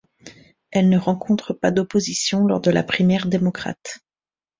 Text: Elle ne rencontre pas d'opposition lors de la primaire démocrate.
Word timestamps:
Elle 0.71 0.89
ne 0.89 0.97
rencontre 0.97 1.53
pas 1.53 1.69
d'opposition 1.69 2.47
lors 2.47 2.59
de 2.59 2.71
la 2.71 2.81
primaire 2.81 3.27
démocrate. 3.27 3.99